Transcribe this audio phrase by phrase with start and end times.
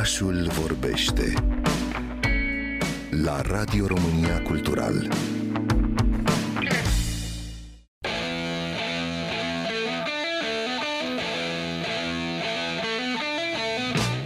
[0.00, 1.32] Orașul vorbește
[3.22, 5.08] la Radio România Cultural.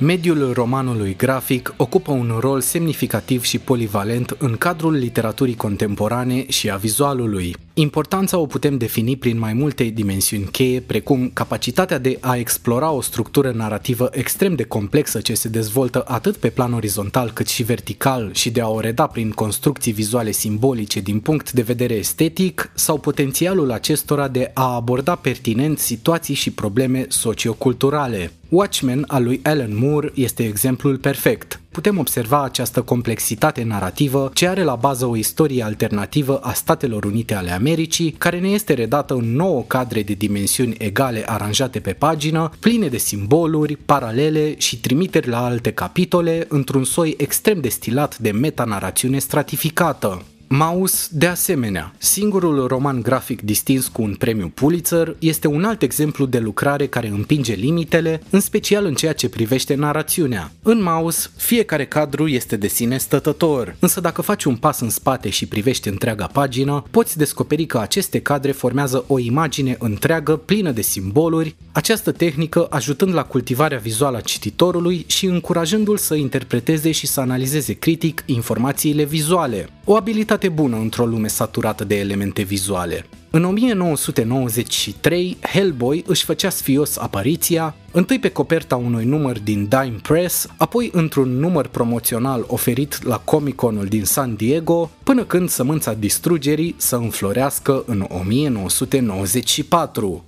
[0.01, 6.77] Mediul romanului grafic ocupă un rol semnificativ și polivalent în cadrul literaturii contemporane și a
[6.77, 7.57] vizualului.
[7.77, 13.01] Importanța o putem defini prin mai multe dimensiuni cheie, precum capacitatea de a explora o
[13.01, 18.31] structură narrativă extrem de complexă ce se dezvoltă atât pe plan orizontal cât și vertical
[18.35, 22.99] și de a o reda prin construcții vizuale simbolice din punct de vedere estetic, sau
[22.99, 28.33] potențialul acestora de a aborda pertinent situații și probleme socioculturale.
[28.49, 31.61] Watchmen al lui Alan Moore este exemplul perfect.
[31.75, 37.35] Putem observa această complexitate narrativă ce are la bază o istorie alternativă a Statelor Unite
[37.35, 42.51] ale Americii, care ne este redată în nouă cadre de dimensiuni egale aranjate pe pagină,
[42.61, 48.31] pline de simboluri, paralele și trimiteri la alte capitole, într-un soi extrem de stilat de
[48.31, 50.23] metanarațiune stratificată.
[50.49, 56.27] Maus, de asemenea, singurul roman grafic distins cu un premiu Pulitzer, este un alt exemplu
[56.27, 60.53] de lucrare care împinge limitele, în special în ceea ce privește narațiunea.
[60.63, 65.29] În Maus, fiecare cadru este de sine stătător, însă dacă faci un pas în spate
[65.29, 70.83] și privești întreaga pagină, poți descoperi că aceste cadre formează o imagine întreagă plină de
[70.83, 77.21] simboluri, această tehnică ajutând la cultivarea vizuală a cititorului și încurajându-l să interpreteze și să
[77.21, 79.69] analizeze critic informațiile vizuale.
[79.87, 83.07] O abilitate bună într-o lume saturată de elemente vizuale.
[83.31, 90.47] În 1993, Hellboy își făcea sfios apariția, întâi pe coperta unui număr din Dime Press,
[90.57, 96.97] apoi într-un număr promoțional oferit la Comic-Conul din San Diego, până când sămânța distrugerii să
[96.97, 100.25] înflorească în 1994.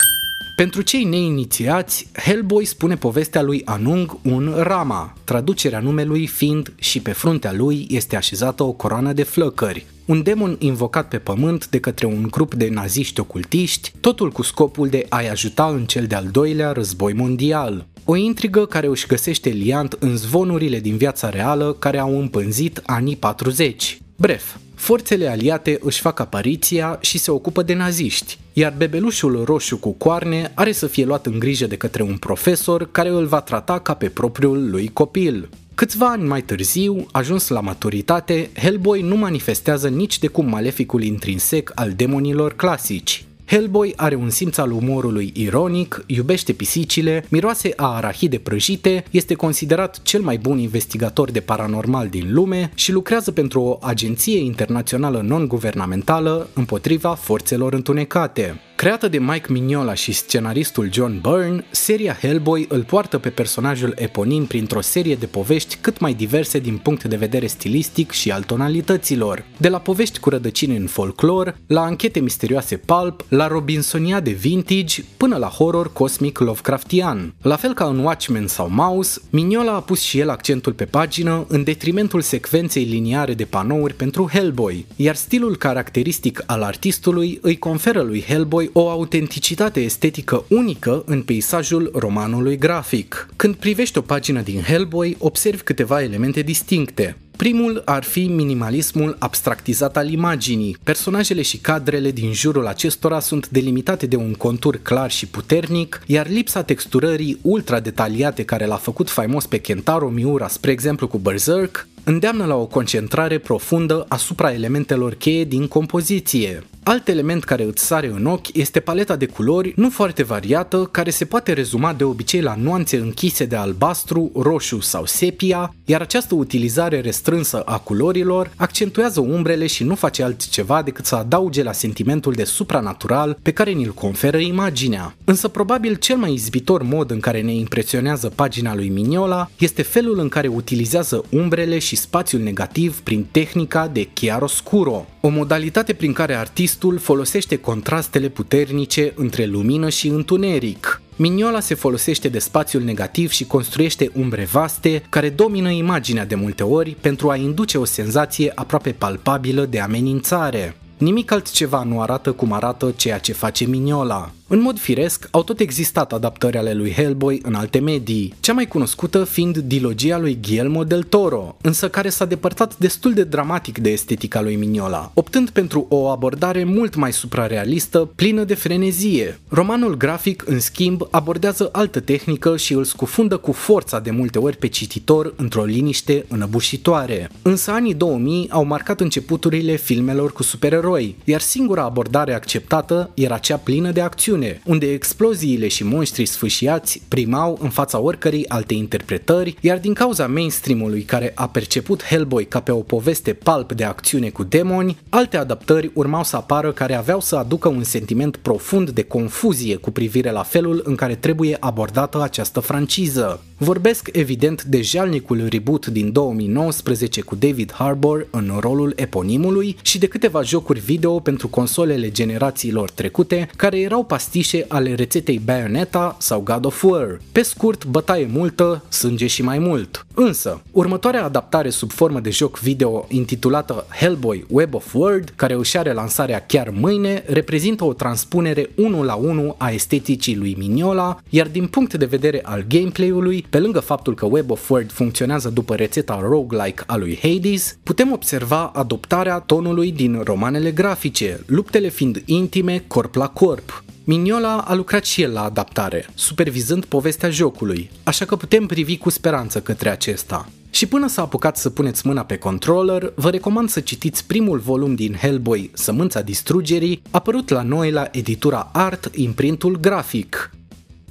[0.56, 7.12] Pentru cei neinițiați, Hellboy spune povestea lui Anung un Rama, traducerea numelui fiind și pe
[7.12, 12.06] fruntea lui este așezată o coroană de flăcări, un demon invocat pe pământ de către
[12.06, 16.72] un grup de naziști ocultiști, totul cu scopul de a-i ajuta în cel de-al doilea
[16.72, 17.87] război mondial.
[18.05, 23.16] O intrigă care își găsește liant în zvonurile din viața reală care au împânzit anii
[23.16, 23.99] 40.
[24.16, 29.91] Bref, Forțele aliate își fac apariția și se ocupă de naziști, iar bebelușul roșu cu
[29.91, 33.78] coarne are să fie luat în grijă de către un profesor care îl va trata
[33.78, 35.49] ca pe propriul lui copil.
[35.75, 41.72] Câțiva ani mai târziu, ajuns la maturitate, Hellboy nu manifestează nici de cum maleficul intrinsec
[41.75, 43.25] al demonilor clasici.
[43.49, 50.03] Hellboy are un simț al umorului ironic, iubește pisicile, miroase a arahide prăjite, este considerat
[50.03, 56.49] cel mai bun investigator de paranormal din lume și lucrează pentru o agenție internațională non-guvernamentală
[56.55, 58.61] împotriva forțelor întunecate.
[58.76, 64.47] Creată de Mike Mignola și scenaristul John Byrne, seria Hellboy îl poartă pe personajul eponim
[64.47, 69.44] printr-o serie de povești cât mai diverse din punct de vedere stilistic și al tonalităților.
[69.56, 75.03] De la povești cu rădăcini în folclor, la anchete misterioase pulp, la Robinsonia de vintage,
[75.16, 77.34] până la horror cosmic Lovecraftian.
[77.42, 81.44] La fel ca în Watchmen sau Mouse, Mignola a pus și el accentul pe pagină
[81.48, 88.03] în detrimentul secvenței liniare de panouri pentru Hellboy, iar stilul caracteristic al artistului îi conferă
[88.03, 93.28] lui Hellboy o autenticitate estetică unică în peisajul romanului grafic.
[93.37, 97.16] Când privești o pagină din Hellboy, observi câteva elemente distincte.
[97.37, 100.77] Primul ar fi minimalismul abstractizat al imaginii.
[100.82, 106.28] Personajele și cadrele din jurul acestora sunt delimitate de un contur clar și puternic, iar
[106.28, 111.88] lipsa texturării ultra detaliate care l-a făcut faimos pe Kentaro Miura, spre exemplu cu Berserk,
[112.09, 116.62] îndeamnă la o concentrare profundă asupra elementelor cheie din compoziție.
[116.89, 121.11] Alt element care îți sare în ochi este paleta de culori nu foarte variată, care
[121.11, 126.34] se poate rezuma de obicei la nuanțe închise de albastru, roșu sau sepia, iar această
[126.34, 132.33] utilizare restrânsă a culorilor accentuează umbrele și nu face altceva decât să adauge la sentimentul
[132.33, 135.15] de supranatural pe care ni-l conferă imaginea.
[135.25, 140.19] Însă probabil cel mai izbitor mod în care ne impresionează pagina lui Mignola este felul
[140.19, 146.34] în care utilizează umbrele și spațiul negativ prin tehnica de chiaroscuro, o modalitate prin care
[146.34, 151.01] artistul folosește contrastele puternice între lumină și întuneric.
[151.16, 156.63] Mignola se folosește de spațiul negativ și construiește umbre vaste care domină imaginea de multe
[156.63, 160.77] ori pentru a induce o senzație aproape palpabilă de amenințare.
[160.99, 164.31] Nimic altceva nu arată cum arată ceea ce face Mignola.
[164.48, 168.66] În mod firesc, au tot existat adaptări ale lui Hellboy în alte medii, cea mai
[168.66, 173.91] cunoscută fiind dilogia lui Guillermo del Toro, însă care s-a depărtat destul de dramatic de
[173.91, 179.39] estetica lui Mignola, optând pentru o abordare mult mai suprarealistă, plină de frenezie.
[179.48, 184.57] Romanul grafic, în schimb, abordează altă tehnică și îl scufundă cu forța de multe ori
[184.57, 187.31] pe cititor într-o liniște înăbușitoare.
[187.42, 193.57] Însă anii 2000 au marcat începuturile filmelor cu supereroi, iar singura abordare acceptată era cea
[193.57, 194.34] plină de acțiune,
[194.65, 201.03] unde exploziile și monștrii sfâșiați primau în fața oricărei alte interpretări, iar din cauza mainstream-ului
[201.03, 205.91] care a perceput Hellboy ca pe o poveste palp de acțiune cu demoni, alte adaptări
[205.94, 210.42] urmau să apară care aveau să aducă un sentiment profund de confuzie cu privire la
[210.42, 213.41] felul în care trebuie abordată această franciză.
[213.58, 220.06] Vorbesc evident de jalnicul reboot din 2019 cu David Harbour în rolul eponimului și de
[220.06, 226.64] câteva jocuri video pentru consolele generațiilor trecute care erau pastișe ale rețetei Bayonetta sau God
[226.64, 227.20] of War.
[227.32, 230.06] Pe scurt, bătaie multă, sânge și mai mult.
[230.14, 235.78] Însă, următoarea adaptare sub formă de joc video intitulată Hellboy Web of World, care își
[235.78, 241.48] are lansarea chiar mâine, reprezintă o transpunere 1 la 1 a esteticii lui Mignola, iar
[241.48, 245.75] din punct de vedere al gameplay-ului, pe lângă faptul că Web of Word funcționează după
[245.75, 252.84] rețeta roguelike a lui Hades, putem observa adoptarea tonului din romanele grafice, luptele fiind intime,
[252.87, 253.84] corp la corp.
[254.04, 259.11] Mignola a lucrat și el la adaptare, supervizând povestea jocului, așa că putem privi cu
[259.11, 260.49] speranță către acesta.
[260.71, 264.95] Și până s-a apucat să puneți mâna pe controller, vă recomand să citiți primul volum
[264.95, 270.50] din Hellboy, Sămânța Distrugerii, apărut la noi la editura Art imprintul grafic.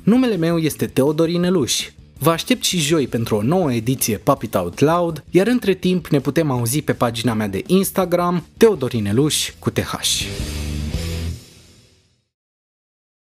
[0.03, 4.55] Numele meu este Teodorin Eluș Vă aștept și joi pentru o nouă ediție Pop It
[4.55, 9.69] Out Loud, iar între timp ne putem auzi pe pagina mea de Instagram, Teodorineluș cu
[9.69, 9.93] TH.